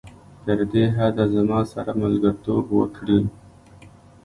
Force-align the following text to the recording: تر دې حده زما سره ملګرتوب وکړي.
تر 0.45 0.59
دې 0.71 0.83
حده 0.95 1.25
زما 1.35 1.59
سره 1.73 1.91
ملګرتوب 2.03 2.65
وکړي. 2.79 3.19